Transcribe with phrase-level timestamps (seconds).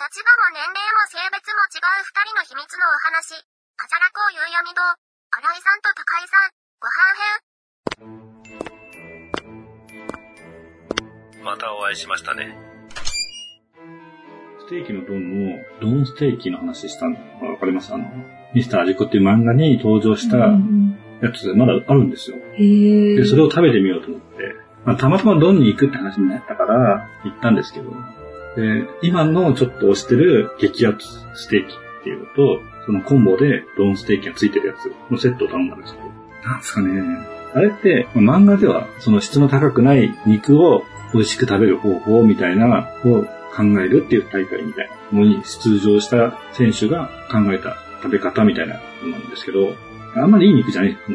[0.00, 3.36] 立場も年齢も性別も違う二人の秘密のお話。
[3.36, 4.80] あじゃらこう夕闇堂。
[5.28, 7.20] 新井さんと高井さん、ご飯
[11.36, 11.44] 編。
[11.44, 12.56] またお会いしましたね。
[14.60, 17.18] ステーキのドンの、ドンステーキの話したの
[17.52, 17.92] わかります？
[17.92, 18.10] あの、
[18.54, 22.38] ミスター味子っていう漫画に登場したうんやつまだあるんですよ。
[22.56, 24.56] で、それを食べてみようと思って、
[24.86, 27.92] まあ、たまたまドンに行くって話になったから行ったんですけど、
[28.56, 36.06] で、今のちょっと推してる激アツステーキっていうのと、そのコンボでドンステーキがついてるやつのセットを頼んだんですけど、
[36.48, 37.02] なんですかね。
[37.54, 43.24] あれって、まあ漫画ではその質の高くない肉を美味しく食べる方法みたいなのを
[43.54, 49.74] 考えるっていう大会みたいなのに出場した選手が考えた食べ方みたいなのなんですけど、
[50.16, 51.12] あんまりいい肉じゃないです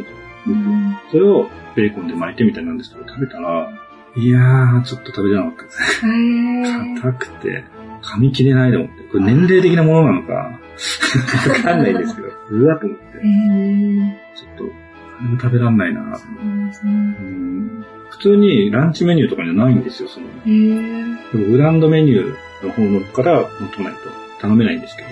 [0.47, 0.97] うん。
[1.11, 3.69] それをベーコンで巻いてみたいなんですけど、食べたら、
[4.17, 6.95] いやー、ちょっと食べれなかったですね。
[7.01, 7.65] 硬くて、
[8.01, 9.03] 噛み切れないと思って。
[9.11, 10.59] これ年齢的なものなのか、わ
[11.63, 13.03] かんないですけど、うわと思って。
[14.35, 14.63] ちょっと、
[15.19, 16.77] あれも食べらんないなと思って
[18.09, 20.27] 普通にランチメニューとかじゃないんですよ、その。
[20.45, 20.51] で
[21.37, 25.09] もグランドメニューの方のから求めないと頼めないんですけど、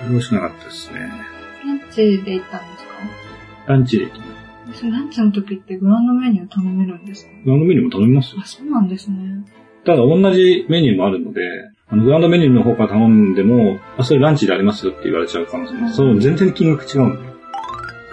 [0.00, 1.00] あれ美味しくなかったですね。
[1.66, 2.92] ランチで行ったんですか？
[3.66, 4.06] ランチで、
[4.74, 7.30] それランチの時ってグランドメニュー頼めるんですか？
[7.44, 8.46] グランドメニューも頼みますよあ、。
[8.46, 9.16] そうなんですね。
[9.84, 11.40] ただ同じメニューもあるので、
[11.88, 15.92] あの、グランドメニューの方から頼んでも、あ、それランチでありますよって言われちゃうかもしれない。
[15.92, 17.36] そう、全然金額違うんだよ。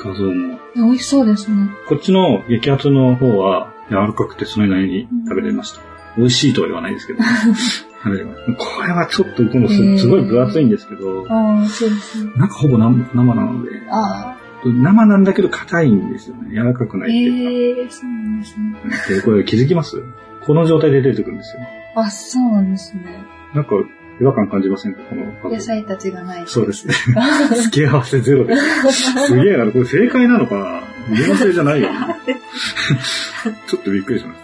[0.04, 0.60] 画像も。
[0.76, 1.70] 美味しそうですね。
[1.90, 5.82] こっちの激アツの方は柔らかくてそれなりに食べれました。
[6.18, 7.24] 美味しいとは言わないですけど。
[7.24, 12.32] 食べれましたこれはちょっと、このすごい分厚いんですけど、ああ、そうですね。
[12.36, 14.38] 中ほぼ生生なので、あ
[14.72, 16.50] 生なんだけど硬いんですよね。
[16.52, 17.82] 柔らかくなあ、いっていうか。
[17.82, 19.16] ええそうなんですね。
[19.18, 20.02] で、これ気づきます？
[20.46, 21.62] この状態で出てくるんですよ。
[21.96, 23.04] あ、そうなんですね。
[23.54, 23.72] なんか
[24.22, 25.00] 違和感感じませんか？
[25.42, 26.44] この野菜たちがない。
[26.48, 26.94] そうですね。
[27.64, 29.28] 付け合わせゼロです。
[29.28, 29.72] すげえな。
[29.72, 30.56] これ正解なのか
[31.10, 31.16] な？
[31.18, 31.98] 見合わせじゃないよ、ね。
[33.68, 34.40] ちょっとびっくりしまし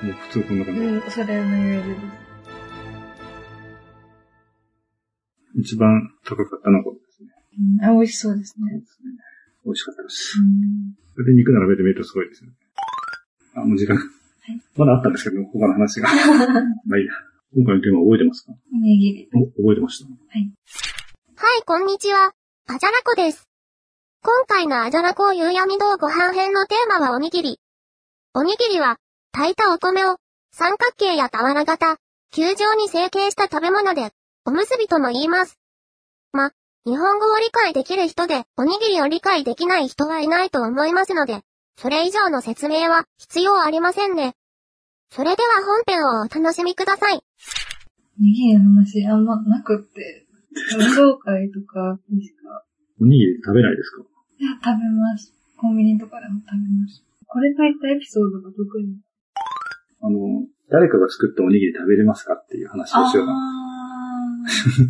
[0.00, 0.12] たね。
[0.12, 0.80] もう普通こんな感じ。
[0.80, 2.00] うん、それのようです。
[5.54, 7.28] 一番高かったのはこれですね。
[7.82, 8.80] うん、あ、美味しそうですね。
[9.64, 10.38] 美味しかったです。
[10.38, 10.94] うん。
[11.14, 12.50] それで肉並べてみるとすごいですね。
[13.54, 13.96] あ、もう時間。
[14.76, 16.08] まだあったんですけど、他の話が。
[16.86, 17.12] まあいいや。
[17.54, 18.52] 今回のテーマ覚えてますか？
[18.52, 19.28] おにぎり。
[19.34, 21.44] お覚えてました？
[21.44, 22.32] はい、こんにちは。
[22.66, 23.46] あじゃらこです。
[24.22, 27.58] 今回のあじゃらこ夕闇堂ご飯編のテーマはおにぎり。
[28.34, 28.96] おにぎりは、
[29.32, 30.16] 炊いたお米を、
[30.52, 31.98] 三角形や俵型、
[32.30, 34.10] 球状に成形した食べ物で、
[34.46, 35.58] おむすびとも言います。
[36.32, 36.52] ま、
[36.84, 41.38] 日本語を理解できる人で、おにぎりを理解できない人はいないと思いますので、
[41.76, 44.34] それ以上の説明は必要ありませんね。
[45.10, 47.22] それでは本編をお楽しみください。
[48.18, 50.26] おにぎりの話あんまなくって、
[50.76, 52.64] 運動会とかでしか？
[53.00, 54.02] おにぎり食べないですか？
[54.40, 55.32] いや、食べます。
[55.60, 57.04] コンビニとかでも食べます。
[57.28, 58.98] これといったエピソードが特に。
[60.02, 60.18] あの、
[60.68, 63.38] 誰かが作ったおにぎり食べれますかっていう話をしようかな。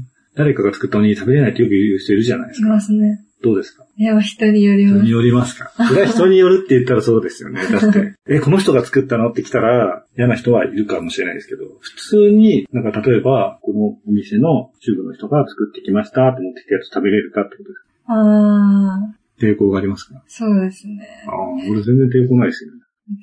[0.35, 2.69] あ誰かが作ったおにぎり食べれないってよく言う人いるじゃないでー、いすか。
[2.69, 3.21] ますね。
[3.43, 3.85] どうですか？
[3.97, 5.11] いや、人によります人に。
[5.11, 5.73] よりますか？
[5.89, 7.61] それは人によるって言ったらそうですよね。
[7.71, 9.31] だって、 え、この人が作ったの？
[9.31, 20.23] って来たら嫌な人はいるかもしれないですけど、普通に、なんか例えば、このお店の主婦の人が作ってきましたって持ってきたやつ食べれるかってことですあー、抵抗がありますか？
[20.29, 21.07] そうですね。
[21.27, 21.35] ああ、
[21.71, 22.79] 俺全然抵抗ないですよね。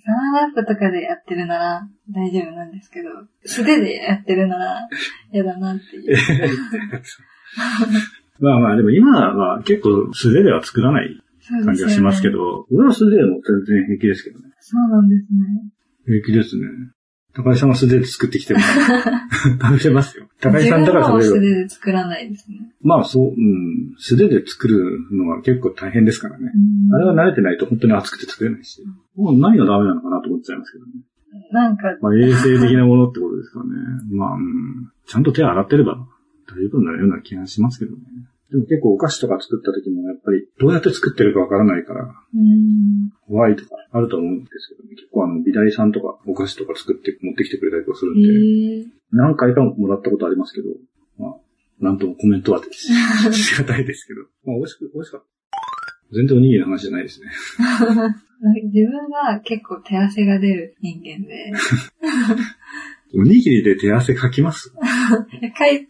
[0.06, 3.10] サランラップとかでやってるなら大丈夫なんですけど、
[3.46, 4.90] 素手でやってるなら
[5.32, 6.18] 嫌だなっていう。
[8.40, 11.20] まあまあ、でも今は結構素手では作らない
[11.66, 12.30] 感じがしますけ。
[12.30, 14.54] ど、俺は素手でも全然平気ですけどね。
[14.60, 15.28] そうなんですね。
[16.06, 16.68] 平気ですね。
[17.36, 18.60] 高井さんは素手で作ってきても
[19.62, 20.28] 食べれますよ。
[20.42, 21.56] 高井さんだから食べ自分のは素れる。
[21.56, 22.74] 手で作らないですね。
[22.82, 26.52] まあそう、うん、素手で作るのは結構大変ですからね。
[26.54, 28.84] うんあれは慣れてないと本当に熱くて作れないし。
[29.16, 30.92] もう何がダメなのかなと思っちゃいますけどね。
[31.52, 33.70] なんか、まあ衛生的なものってことですかね。
[34.12, 36.08] まあ、うん、ちゃんと手洗ってれば
[36.48, 38.02] 大丈夫なような気がしますけどね。
[38.52, 43.12] でも結構お菓子とか作った時もやっぱりどうやって作ってるかわからないからうん。
[43.28, 44.96] 怖いとかあると思うんですけどね。
[44.96, 48.90] 結構あの美大さんとかお菓子とか作って持ってきてくれたりとかするんで。
[49.12, 50.70] 何回かもらったことありますけど、
[51.18, 51.36] まあ、
[51.80, 52.92] なんともコメントは し
[53.58, 54.22] がたいですけど。
[54.46, 55.28] まあ美味しく、美味しかった。
[56.12, 57.28] 全然おにぎりの話じゃないですね。
[58.74, 61.52] 自分が結構手汗が出る人間で、
[63.14, 64.72] おにぎりで手汗かきます？
[65.56, 65.88] かい、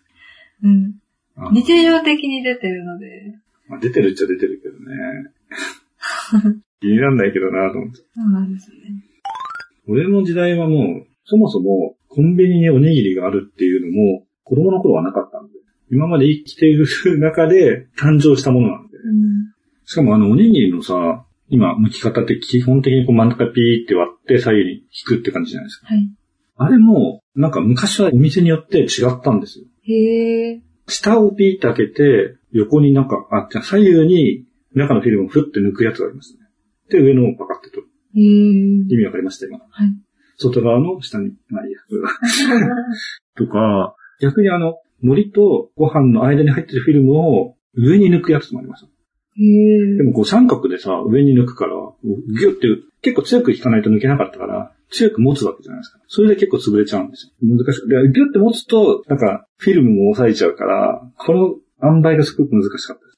[0.64, 0.96] うん。
[1.39, 3.36] あ日常的に出てるので、
[3.68, 5.31] まあ、出てるっちゃ出てるけどね。
[6.81, 7.97] 気になんないけどなと思って。
[7.97, 8.77] そうなんですね。
[9.88, 15.59] 俺の時代はもう、そもそもコンビニにおにぎりがあるっていうのも、子供の頃はなかったんで。
[15.91, 16.86] 今まで生きている
[17.19, 18.97] 中で誕生したものなんで。
[18.97, 19.53] うん。
[19.86, 25.88] しかもあのおにぎりのさ、今、剥き方って基本的にこう真ん中ピーって割って左右に引くって感じじゃないですか。
[25.88, 26.09] はい。
[26.57, 29.65] あれも、なんか昔はお店によって違ったんですよ。
[29.83, 30.62] へえ。
[30.89, 36.39] 下をピーって開けて、横になんか、あ、じゃあ左右に中のフィルムをふって抜くやつがありますね。
[36.89, 37.80] で、上のをパカってと。
[37.80, 37.83] へ
[38.15, 38.21] え。
[38.21, 39.57] 意味わかりました今。
[39.57, 39.68] はい。
[40.38, 41.80] 外側の下に、まあいいや。
[43.38, 48.88] とか、逆にあの、海苔とご飯の間に入ってるフィルムを上に抜くやつもありました。
[49.38, 52.68] でもこう三角でさ、上に抜くから、ギュッて
[53.01, 56.00] 結構強く引かないと抜けなかったから、強く持つわけじゃないですか。
[56.07, 57.33] それで結構潰れちゃうんですよ。
[57.41, 57.88] 難しく。
[57.88, 63.18] でギュッて持つと、なんか、フィルムも押さえちゃうから、この塩梅がすごく難しかったです。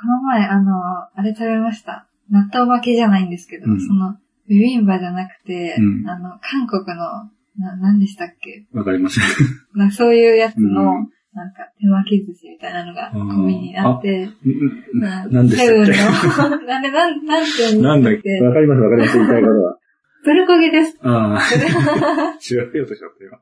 [0.00, 0.72] この前、あの、
[1.14, 2.06] あれ食べました。
[2.30, 4.16] 納豆巻きじゃないんですけど、うんその、
[4.48, 8.66] ビビンバじゃなくて、うんあの、韓国の、な、何でしたっけ？
[8.76, 9.24] わかりません。
[9.78, 15.92] なそういうやつの、うんなんか手巻き寿司みたいなのがうんコンビニにあって、うんななんでしたっけ？
[15.92, 16.02] セ
[16.48, 18.40] ブンの、 なんで、なん、なんて言うんなんだっけ？
[18.40, 19.16] わかりますわかります。
[19.18, 19.76] 言いたいことは。
[20.24, 20.98] プルコギです。
[21.02, 21.42] ああ。
[22.40, 23.40] 違うよとしちゃったよ。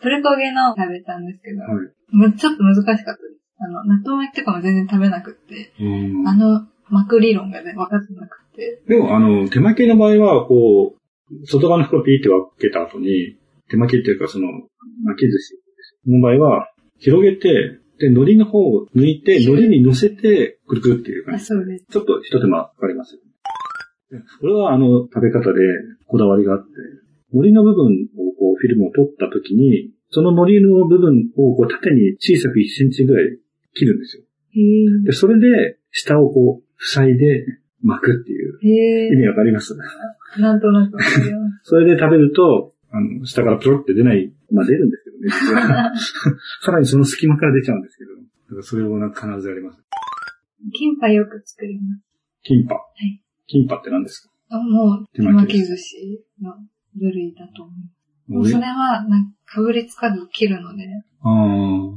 [0.00, 1.88] プルコギの食べたんですけど、はい。
[2.12, 3.16] むちょっと難しかったです。
[3.58, 8.82] あの、納豆巻きとかも全然食べなくって、うんあの、巻く理論がね、分かってなくて。
[8.86, 13.36] でも、あの、手巻きの場合は、こう、外側の袋ピーって分けた後に、
[13.70, 14.46] 手巻きっていうか、その、
[15.04, 15.58] 巻き寿司
[16.06, 21.46] の場合は、広げて、で、海苔の方を抜いて、海苔に乗せて、くるくるっていう感あ、じ。
[21.46, 21.86] そうです。
[21.90, 23.18] ちょっと一手間かかります。
[24.40, 25.60] これは、あの、食べ方で
[26.06, 26.66] こだわりがあって、
[27.32, 27.84] 海苔の部分
[28.16, 33.38] をこう、フィルムを取った時に、その海苔の部分をこう、縦に小さく1センチぐらい
[33.74, 34.22] 切るんですよ。
[35.04, 37.46] で、それで、下をこう、塞いで
[37.82, 39.74] 巻くっていうへ意味わかります？
[39.74, 40.98] ーなんとなく。
[41.62, 45.92] それで食べると、あの、下からプロって出ない、まあ出るんですけどね実は。
[46.62, 48.20] さらにその隙間から出ちゃうんですけど、だ
[48.50, 49.82] からそれをなんか必ずやります。
[50.72, 52.02] キンパよく作ります。
[52.42, 52.74] キンパ。
[52.74, 54.30] いキンパって何ですか？
[54.50, 55.96] あもう、手手巻巻きき寿寿司
[56.42, 56.52] の
[56.94, 57.72] 部類だと思
[58.28, 58.32] う。
[58.32, 60.84] ももううそれは、なんか、かぶりつかず切るので、
[61.22, 61.92] あー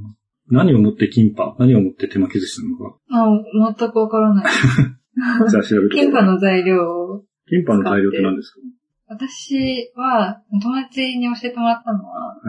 [0.51, 2.97] 何をもってキンパ何をもって手巻き寿司なのか？
[3.11, 4.45] あ全くわからない。
[5.49, 8.59] じゃあ調べてキンパの材料を、キンパの材料って何ですか？
[9.07, 12.41] 私は、友達に教えてもらったのは、は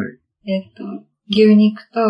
[0.45, 0.51] い。
[0.51, 0.85] えっと、
[1.31, 2.01] 牛肉と、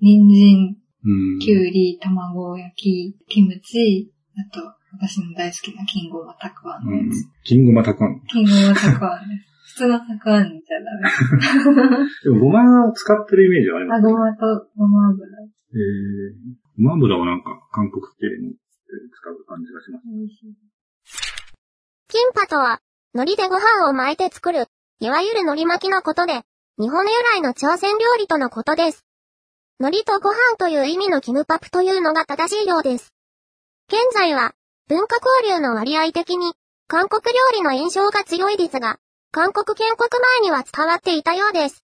[0.00, 1.38] 人参、うん。
[1.38, 4.60] きゅうり、卵焼き、キムチ、あと、
[4.98, 7.26] 私の大好きな金ごまたくあんのうんやつ。。
[7.44, 8.22] キングマタカン。
[8.28, 9.54] 金ごまたくあんです。
[9.74, 12.06] 普通のたくあんじゃダメ。
[12.22, 14.12] でもごまを使ってるイメージはありまあ、すね。
[14.12, 15.26] ごまとごま油。
[15.74, 18.54] えー、ごま油はなんか韓国系に
[19.12, 20.06] 使う感じがします。
[20.06, 20.56] 美味しい。
[22.08, 22.80] キンパとは、
[23.14, 24.66] 海苔でご飯を巻いて作る、
[25.00, 26.42] いわゆる海苔巻きのことで、
[26.78, 29.04] 日本由来の朝鮮料理とのことです。
[29.80, 33.12] 海苔とご飯という意味のキムパプというのが正しいようです。
[33.88, 34.54] 現在は、
[34.86, 36.52] 文化交流の割合的に、
[36.88, 38.98] 韓国料理の印象が強いですが、
[39.32, 41.82] 韓国建国前には伝わっていたようです。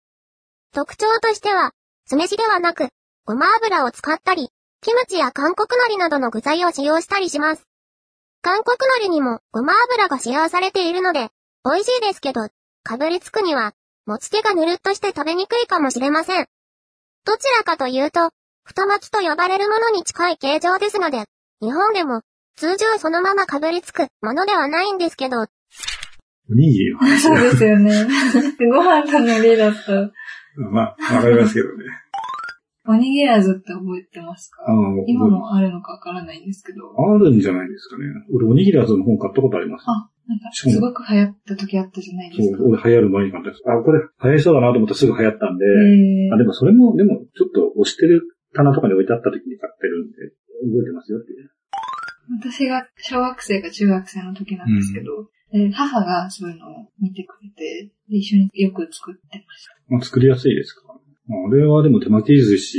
[0.74, 1.72] 特徴としては、
[2.04, 2.88] 酢飯ではなく、
[3.24, 4.50] ごま油を使ったり、
[4.82, 7.66] キムチや韓国海苔などの具材を使用したりします。
[8.42, 11.30] 韓国海苔にもごま油が使用されているので、
[11.64, 12.48] 美味しいですけど、
[12.82, 13.72] かぶりつくには、
[14.04, 16.46] 持ち手がぬるっとして食べにくいかもしれません。
[17.24, 18.30] どちらかというと、
[18.62, 21.24] 太巻きと呼ばれるものに近い形状ですので、
[21.62, 22.22] 日本でも
[22.56, 25.46] 通常そのままかぶりつくものではないんですけど、
[26.50, 28.06] おにぎりの話そうですよね。
[28.72, 30.12] ご飯と海苔だと、
[30.72, 31.84] まあ、わかりますけどね。
[32.88, 34.64] おにぎらずって覚えてますか？
[35.06, 36.90] 今もあるのかわからないんですけど。
[36.98, 38.04] あるんじゃないですかね。
[38.34, 39.84] 俺、おにぎらずの本買ったことあります。
[39.86, 42.58] あ、なんか、すごく流行った時あったじゃないですか。
[42.58, 43.62] そう、俺流行る前に買ったんです。
[43.70, 48.26] あ、これ流行りそうだなと思ったらすぐ流行ったんで、えあ、でもそれも、でも、ちょっと押してる
[48.56, 50.34] 棚とかに置いてあった時に買ってるんで、
[50.66, 51.46] 覚えてますよっていう。
[52.38, 59.74] 私が小学生か中学生の時なんですけど、で母がそういうのを見てくれて、で一緒によく作ってました。
[59.88, 60.82] まあ、作りやすいですか？
[61.26, 62.78] まあ、あれはでも手巻き寿司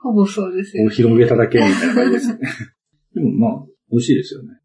[0.00, 2.48] ほぼそうですよ、を広げただけみたいな感じですよね。
[3.14, 4.58] でもまあ、美味しいですよね。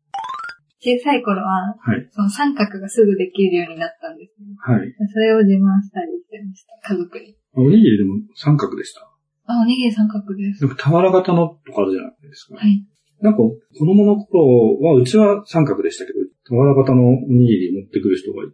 [0.80, 2.08] 小さい頃は、はい。
[2.12, 4.48] その三角がすぐできるようになったんですよ。
[4.60, 4.94] はい。
[5.12, 7.36] それを自慢したりしてました、家族に。
[7.54, 9.02] おにぎりでも三角でした？
[9.48, 10.64] あ、おにぎり三角です。
[10.66, 12.56] なんか俵型のとかあるじゃないですか。
[12.58, 12.86] はい。
[13.22, 16.20] なんか、子供の頃は、うちは三角でしたけど、
[16.50, 18.54] 俵型のおにぎり持ってくる人がいて、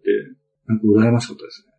[0.68, 1.74] なんか羨ましかったですね。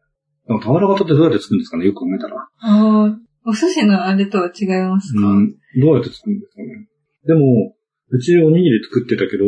[0.49, 1.87] なんか俵型ってどうやって作るんですかね？
[1.87, 2.37] よく考えたら。
[2.37, 5.55] ああ、お寿司のあれとは違いますか、うん。
[5.81, 6.87] どうやって作るんですかね？
[7.27, 7.75] でも、
[8.11, 9.47] うちおにぎり作ってたけど、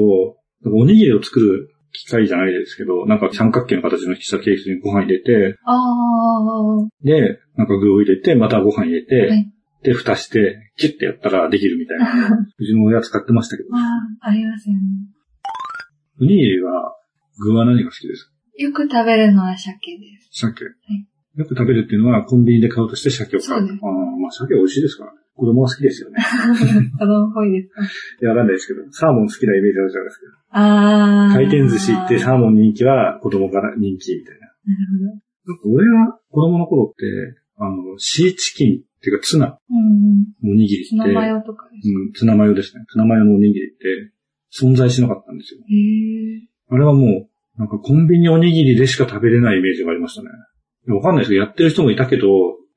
[0.65, 9.53] おにぎりを作る機械じゃないですけど、なんか三角形の形のしたケースにご飯入れて、ああ、はで、なんか具を入れて、またご飯入れて、はい
[9.83, 12.37] で、蓋して、キュッてやったらできるみたいな。
[12.59, 13.69] うちの親使ってましたけど。
[13.75, 13.79] あ
[14.23, 14.81] あ、ありますよね。
[16.21, 16.95] おにぎりは、
[17.39, 18.33] 具は何が好きですか？
[18.59, 20.29] よく食べるのは鮭です。
[20.33, 20.65] 鮭。
[20.65, 23.41] いよく食べるっていうのは、コンビニで買うとして鮭を買う。
[23.43, 25.19] そうですああ、まあ鮭美味しいですからね。
[25.35, 26.17] 子供は好きですよね。
[26.99, 27.83] 子供っぽいですか？
[27.85, 27.87] い
[28.23, 30.27] や、わかんないですけど、サーモン好きなイメージあるじゃないですか。
[30.53, 31.35] ああ。
[31.35, 34.47] 回転寿司行ってサーモン人気は子供から人気みたいな。
[34.47, 35.05] なるほど。
[35.05, 35.23] なんか
[35.67, 37.05] 俺が子供の頃って、
[37.59, 40.49] あの、シーチキンっていうかツナうん。
[40.49, 42.85] のおにぎりって、ツナマヨとかですか、うん、ツナマヨですね。
[42.91, 44.13] ツナマヨのおにぎりって
[44.53, 45.61] 存在しなかったんですよ。
[46.71, 50.29] あれはもう、なんかコンビニおにぎりでしか食べれないイメージがありましたね。
[50.89, 52.27] わかんないですけど、やってる人もいたけど、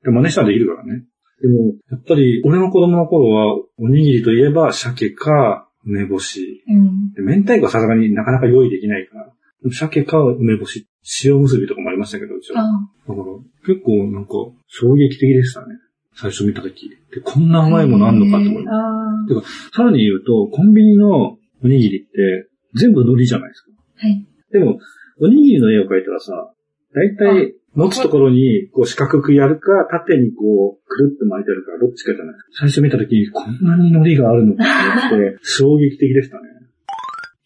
[0.04, 1.04] で真似したらできるからね。
[1.42, 6.62] でも、やっぱり、俺の子供の頃は、おにぎりといえば、鮭か、梅干し。
[6.68, 7.12] うん。
[7.12, 9.32] で明太子はさすがになかなか用意できないから、
[9.72, 10.86] 鮭か梅干し、
[11.24, 12.62] 塩結びとかもありましたけど、うちは。
[12.62, 12.66] あ
[13.08, 13.26] だから、
[13.66, 14.32] 結構なんか、
[14.66, 15.66] 衝撃的でしたね。
[16.14, 16.88] 最初見たとき。
[16.90, 18.74] で、こんなうまいものあんのかと思います。
[18.74, 23.70] あさらに言うと、コンビニのおにぎりって、全部海苔じゃないですか。
[24.04, 24.06] ー。
[24.08, 24.26] はい。
[24.52, 24.78] でも、
[25.20, 26.52] おにぎりの絵を描いたらさ、
[26.94, 32.34] だいたい持つところにこう四角くやるか、縦にこう、くるっと巻いてあるか、どっちかじゃない。
[32.52, 34.64] 最初見たときに、こんなに海苔があるのか
[35.08, 36.48] と思って、 衝撃的でしたね。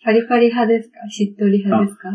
[0.02, 0.94] パリパリ派ですか？
[1.11, 2.09] しっとり派ですか？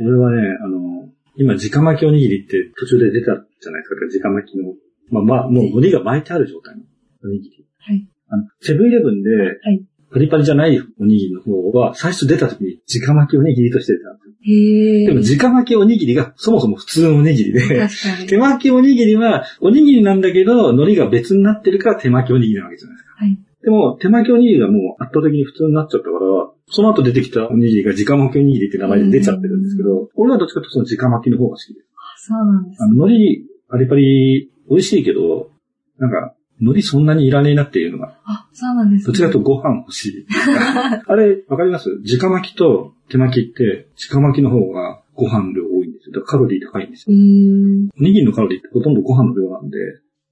[0.00, 4.74] 俺はね、あの、今、直巻きおにぎりって途中で出たじゃないですか、直巻きの。
[5.10, 6.82] まあまあ、もう海苔が巻いてある状態の
[7.24, 7.66] おにぎり。
[7.78, 8.08] はい。
[8.28, 9.84] あの、セブンイレブンで、はい。
[10.12, 14.34] パリパリじゃないおにぎりの方は、最初出た時に直巻きおにぎりとして出たんですよ。
[14.42, 15.06] へえ。
[15.06, 17.88] でも直巻きおにぎりがそもそも普通のおにぎりで、
[18.26, 18.40] 手に。
[18.40, 23.14] 巻きおにぎりは、おにぎりなんだけど、海苔が別になってるから手巻きおにぎりなわけじゃないですか。
[23.24, 23.38] はい。
[23.62, 31.86] でも、手巻きおにぎりがもう圧倒的に普通になっちゃったから、その後出てきたおにぎりが直巻きおにぎりって名前で出ちゃってるんですけど、俺はどっちかというとその直巻きの方が好きです。
[31.94, 35.50] あそうなんですあの、海苔、パリパリ、美味しいけど、
[35.98, 40.26] なんか、海苔そんなにいらねえなっていうのが、あ、そうなんです、どっちかとご飯欲しい。
[41.06, 41.88] あれ、わかります？
[42.18, 46.12] 直巻きと手巻きって、直巻きの方がご飯量多いんですよ。
[46.14, 47.16] だからカロリー高いんですよ。
[47.16, 49.78] おにぎりのカロリーってほとんどご飯の量なんで、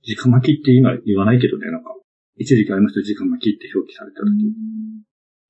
[0.06, 1.94] 直巻きって今言わないけどね、なんか、
[2.36, 4.28] 一時期ありましたよ直巻きって表記された時、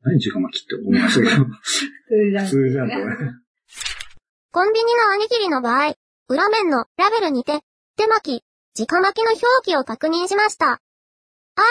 [0.02, 1.60] 何直巻きって思いましたけど、 普
[2.08, 2.44] 通じゃん。
[2.46, 3.02] 普通じゃんとね。
[4.52, 5.94] コンビニのおにぎりの場合、
[6.30, 7.60] 裏面のラベルにて、
[7.96, 8.44] 手巻き、
[8.78, 10.72] 直巻きの表記を確認しました。
[10.74, 10.80] あ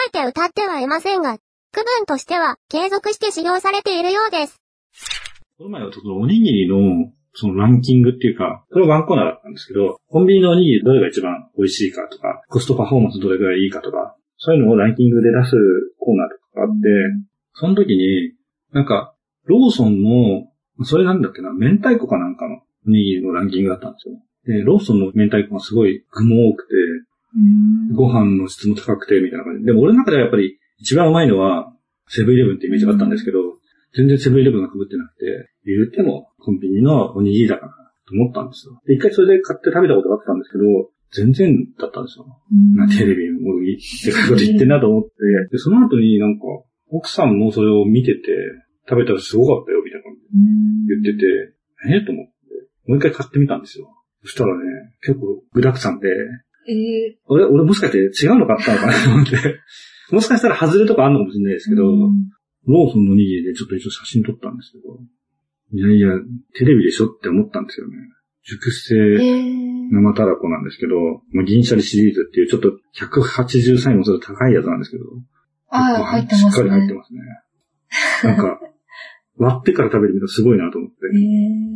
[0.09, 1.37] えて歌ってはいませんが、
[1.71, 4.59] 区分としては継続して使用されているようです。
[5.57, 15.51] この前はそのおにぎりのそのランキングっていうか、これワンコーナーだったんですけど、コンビニのおにぎりどれが一番美味しいかとか、コストパフォーマンスどれぐらいいいかとか、そういうのをランキングで出す
[15.99, 16.87] コーナーとかがあって、
[17.53, 18.33] その時に、
[18.73, 19.13] なんか、
[19.45, 20.47] ローソンの、
[20.83, 24.15] それなんだっけな、明太子かなんかのおにぎりのランキングだったんですよ。
[24.45, 26.73] で、ローソンの明太子がすごい具も多くて、
[27.93, 29.67] ご飯の質も高くて、みたいな感じで。
[29.67, 31.73] でも俺の中ではやっぱり一番うまいのは、
[32.09, 33.39] セブンイレブンってイメージがあったんですけど、
[33.95, 37.71] 全然セブンイレブンが被ってなくて、言うてもコンビニのおにぎりだから
[38.07, 38.79] と思ったんですよ。
[38.85, 40.63] で、一回それで買って食べたことがあったんですけど、
[41.11, 42.25] 全然だったんですよ。
[42.75, 45.11] なテレビもいいってこと言ってんなと思って、
[45.51, 46.45] で、その後になんか、
[46.89, 48.21] 奥さんもそれを見てて、
[48.89, 50.21] 食べたらすごかったよ、みたいな感じ
[50.87, 51.53] で言ってて、
[51.89, 52.31] ええと思って、
[52.87, 53.87] もう一回買ってみたんですよ。
[54.23, 54.63] そしたらね、
[55.01, 56.07] 結構具沢山で、
[56.67, 59.37] ええ俺、俺もしかして違うの買ったのかなと思って。
[60.11, 64.99] もしかしたら外れとかあんのかもしれないですけど、ローソンのおにぎりでちょっと一応写真撮ったんですけど、
[65.73, 66.21] いやいや、
[66.53, 67.95] テレビでしょって思ったんですよね。
[68.43, 69.57] 熟成え
[69.91, 70.95] 生たらこなんですけど、
[71.31, 75.03] まあ、銀シャリシリーズっていうちょっと183円もする高いやつなんですけど、
[75.69, 76.51] ああ、入ってますね。
[76.51, 77.19] しっかり入ってますね。
[78.23, 78.59] なんか、
[79.37, 81.67] 割ってから食べてみるとすごいなと思って、ええ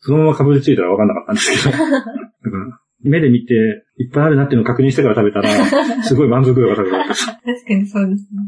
[0.00, 3.54] そのままかぶりついたらわかんなかったんですけど、 だから目で見て、
[3.98, 5.48] いっぱいあるなっていうのを確認してから食べたら、
[6.04, 7.26] すごい満足度が高かったです。
[7.26, 7.36] 確
[7.66, 8.40] かにそうですね。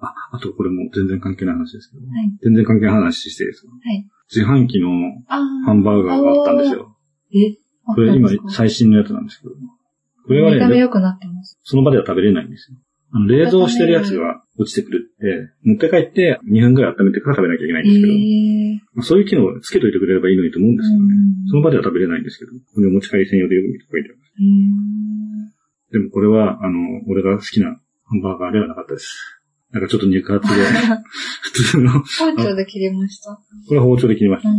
[0.00, 2.30] あ、あとこれも全然関係ない話ですけど、はい。
[2.42, 3.68] 全然関係ない話していいですか？
[3.72, 4.06] はい。
[4.34, 4.88] 自販機の。
[5.28, 6.96] ハンバーガーがあったんですよ。
[7.32, 7.56] え？
[7.86, 9.54] これ今最新のやつなんですけど、
[10.26, 11.58] これはね、見た目良くなってます。
[11.62, 12.78] その場では食べれないんですよ。
[13.14, 18.18] 冷蔵してるやつが落ちてくるって、持って帰って2分くらい温めてから食べなきゃいけないんえですけど、え
[18.94, 21.14] まあそういう機能をつけといてくれればいいのにと思うんですけどね。
[21.50, 25.94] その場では食べれないんですけど、これお持ち帰り専用でよく見て書いてあります。
[25.94, 29.14] でもこれは、あの、俺が好きなハンバーガーではなかったです。
[29.70, 30.54] なんかちょっと肉厚で、
[31.42, 32.06] 普通の、こ
[32.36, 33.38] 包丁で切りました。
[33.74, 34.48] れは包丁で切りました。
[34.50, 34.58] うん。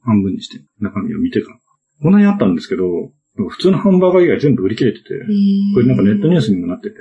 [0.00, 1.58] 半分にして、中身を見てから。
[2.00, 6.96] こんなにあったんですけど、普通のハンバーガー以外全部売り切れてて、ええこれなんかネットニュースにもなってて、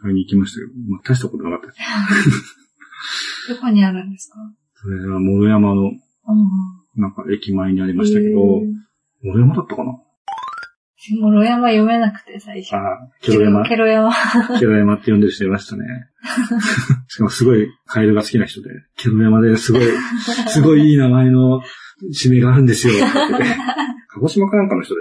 [0.00, 1.78] 買いに行きましたけど、まあ、大したことなかったです。
[3.54, 4.36] どこにあるんですか？
[4.74, 5.92] それは、諸山の、うん。
[7.00, 8.86] なんか駅前にありましたけど、ええ
[9.22, 9.92] 諸山だったかな？
[11.20, 12.74] もろ山読めなくて、最初。
[12.74, 13.64] ああ、ケロ山？
[13.68, 14.10] ケロ山。
[14.58, 15.84] ケロ山って呼んでる人いましたね。
[17.06, 19.82] しかもすごいカエルが好きな人で、ケロ山ですごい、
[20.48, 21.60] すごいいい名前の
[22.12, 22.94] 地名があるんですよ。
[24.08, 25.00] 鹿児島かなんかの人で、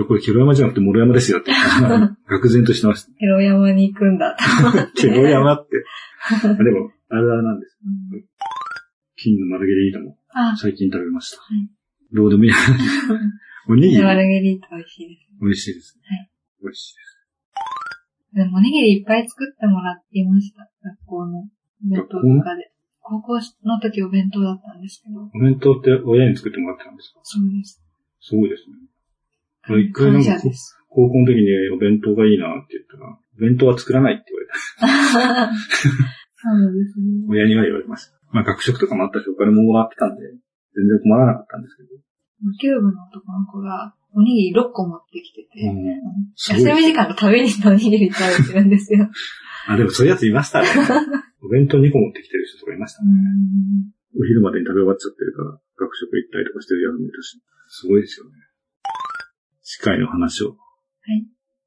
[0.00, 1.50] や、これケロ山じゃなくてモロ山ですよって、
[2.30, 3.10] 愕然としてました。
[3.12, 4.36] ーケロ山に行くんだ。
[4.96, 5.76] ケロ山って。
[6.48, 7.78] あ でも、あれあれなんです。
[7.84, 8.24] うん
[9.20, 11.38] 金のマルゲリータもあ、最近食べました。
[11.42, 11.68] はい
[12.14, 12.52] どうでもいい。
[13.68, 15.28] おにぎりマルゲリータ美味しいです。
[15.42, 15.98] 美味しいです。
[16.06, 16.30] はい
[16.62, 17.18] 美味しいです。
[18.36, 20.70] でもおにぎりいっぱい作ってもらっていました。
[20.84, 21.44] 学校のお
[21.90, 22.70] 弁当とかで。
[23.00, 25.28] 高校の時お弁当だったんですけど。
[25.34, 27.20] お弁当って親に作ってもらってたんですか？
[27.24, 27.82] そうです。
[28.20, 28.76] すごいですね。
[29.70, 30.30] 俺一回なんか。
[30.88, 35.52] 高校の時にお弁当がいいなって言ったら、お弁当は作らないって言われた。
[36.38, 37.26] そうですね。
[37.28, 38.18] 親には言われました。
[38.32, 40.22] まあ学食とかもあったし、お金ももらってたんで、
[40.74, 41.88] 全然困らなかったんですけど。
[42.44, 45.84] 野球部の男の子がおにぎり6個持ってきてて、うん
[46.34, 49.10] 休み時間のためにおにぎり食べてるんですよ。
[49.66, 50.68] あ、でもそういうやついましたね。
[51.42, 53.06] お弁当2個持ってきてる人とかいましたう。
[53.06, 57.38] んお昼までに食べ終わっちゃってるから、学食行ったりとかしてるやつもいたし。
[57.68, 58.32] すごいですよね。
[59.68, 60.56] 次回の話を。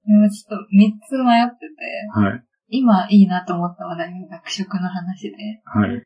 [0.08, 2.44] でもちょっと3つ迷ってて、はい。
[2.70, 6.00] 今いいなと思った話題が学食の話で、はい。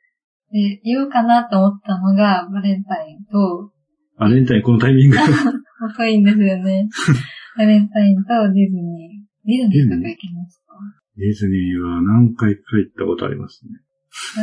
[0.51, 3.71] で、言おうかなと思ったのがバレンタインと、
[4.19, 5.15] バレンタインこのタイミング。
[5.87, 6.89] 遅いんですよね。
[7.57, 9.25] バレンタインとディズニー。
[9.45, 10.73] ディズニーとか行きますか？
[11.17, 13.71] ディズニーは何回か行ったことありますね。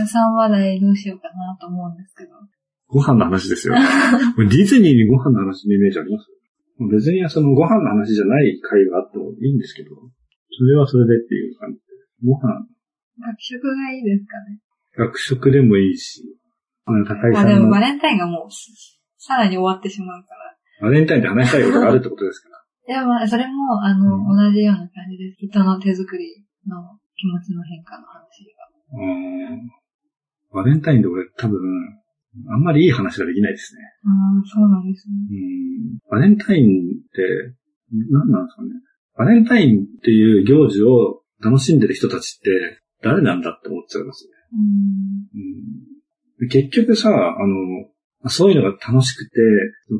[0.01, 2.31] 3話題どうしようかなと思うんですけど。
[2.89, 3.75] ご飯の話ですよ。
[4.37, 6.29] ディズニーにご飯の話のイメージあります？
[6.89, 11.83] 別にそのご飯の話じゃない回があってもいいんですけど、それはそれでっていう感じで。
[12.25, 12.67] ご飯、
[13.21, 14.59] 学食がいいですかね。
[14.97, 16.23] 学食でもいいし、
[16.85, 18.53] あの高井あ、でもバレンタインがもう、
[19.19, 20.89] さらに終わってしまうから。
[20.89, 22.59] バレンタインで話したいことがあるってことですから。
[22.89, 25.37] いや、まあ、それも、あの、う同じような感じです。
[25.39, 28.63] 人の手作りの気持ちの変化の話が。
[28.93, 29.83] うーん
[30.53, 31.59] バレンタインで俺多分、
[32.49, 33.81] あんまりいい話ができないですね。
[34.05, 35.15] ああ、そうなんですね。
[35.31, 36.69] うんバレンタインっ
[37.13, 37.55] て、
[38.11, 38.69] 何なんですかね。
[39.17, 44.31] バレンタインっていう行事を楽しんでる人たちって誰なんだって思っちゃいますね。
[44.53, 45.41] うん。
[45.41, 47.13] うん結局さ、あ
[47.47, 47.87] の、
[48.29, 49.41] そういうのが楽しくて、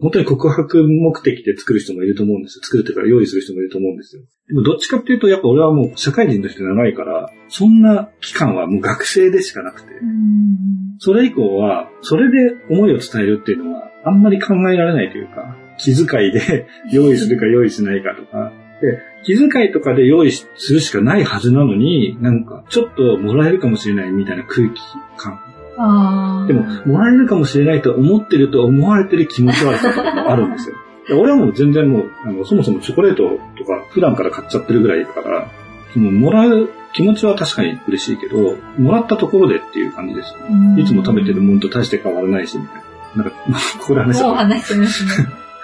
[0.01, 2.65] 本当に告白目的で作る人もいると思うんですよ。
[2.65, 4.23] 作るっていうか用意する人もいると思うんですよ。
[4.49, 10.99] でもどっちかっていうと、やっぱ俺はもう社会人として長いから、そんな期間はもう学生でしかなくて、うん。
[10.99, 24.81] それ以降は、それで思いを伝えるっていうのは、あんまり考えられないというか、気遣いで 用意するか用意しないかとか、で、気遣いとかで用意するしかないはずなのに、なんか、ちょっともらえるかもしれないみたいな空気
[25.17, 25.41] 感。
[25.79, 26.47] ああ。
[26.47, 30.77] でも、もらえるかもしれないと思ってると思われてる気持ち悪さとかもあるんですよ。
[31.09, 33.25] で俺はもう全然もう、あの、そもそもチョコレート
[33.57, 35.51] とか普段から買っちゃってるぐらいだから、
[35.93, 40.47] そのもらう気持ちは確かに嬉しいけど、もらったところでっていう感じですよね。
[40.51, 42.83] うんいつも食べてるものと大して変わらないし、みたい
[43.17, 43.25] な。
[43.25, 43.37] なんか、
[43.81, 44.37] ここで話しちゃもう。
[44.37, 45.11] 話してますね。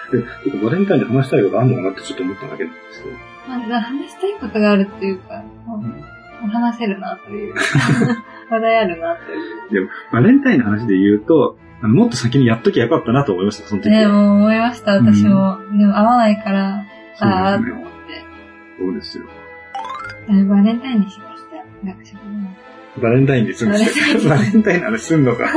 [0.63, 3.17] バレンタインで話したいことあるのかなってちょっと思っただけなんですけど。
[3.49, 7.55] まあ、話したいことがあるっていうか、もうもう話せるなという。
[8.51, 9.35] 話題あるなとい
[9.71, 9.73] う。
[9.73, 14.01] でも、バレンタインの話で言うと、あのもっと先にやっときゃよかったなと思いました、その時は。
[14.01, 15.59] ねもう思いました、私も。
[15.77, 16.85] でも合わないから、
[17.15, 18.25] そうああ、ですねと思って。
[18.79, 19.25] そうですよ。
[20.31, 21.87] えバレンタインにしました。
[21.87, 22.49] 学食の。
[23.01, 24.31] バレンタインでするんですよ。
[24.31, 25.49] バ バレンタインの話すんのか。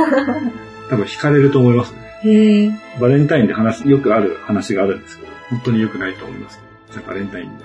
[0.88, 1.98] 多分惹かれると思いますね。
[2.24, 2.72] へえ。
[3.00, 6.60] バレンタインで話、よくある話があるんですけど、本当に良くないと思います。
[6.90, 7.64] じゃあバレンタインで。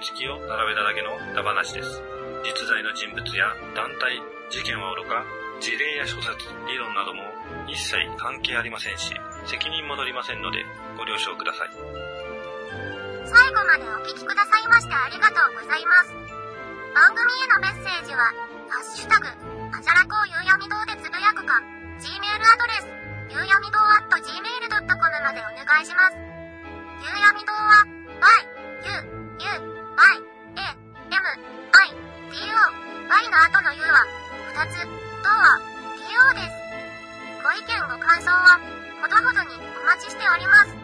[0.00, 2.00] 思いつきを並べただけのダ話です。
[2.40, 4.16] 実在の人物や団体、
[4.48, 5.28] 事件はおろか、
[5.60, 7.20] 事例や諸説、理論なども
[7.68, 9.12] 一切関係ありませんし、
[9.44, 10.64] 責任も取りませんので
[10.96, 11.70] ご了承ください。
[13.28, 16.16] 最後までお聞きくださいましてありがとうございます。
[16.96, 18.32] 番組へのメッセージは、
[18.72, 21.60] ハッシュタグ、あじゃらこうゆうやみ堂でつぶやくか、
[22.00, 22.88] Gmail アドレス、
[23.28, 26.16] ゆうやみ堂 at gmail.com までお願いします。
[27.04, 27.84] ゆうやみ堂は、
[28.24, 28.48] y,
[28.80, 30.22] u, u, y,
[30.56, 30.76] a,
[31.10, 31.24] m,
[31.72, 31.90] i,
[32.30, 32.58] d, o,
[33.08, 34.06] y の後の u は、
[34.54, 34.86] 2つ、
[35.22, 35.58] とは、
[35.96, 36.52] d, o です。
[37.42, 38.60] ご意見ご感想は、
[39.00, 40.74] ほどほどにお待ちしております。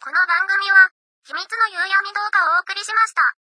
[0.00, 0.90] この番組は、
[1.24, 3.39] 秘密の夕闇動画をお送りしました。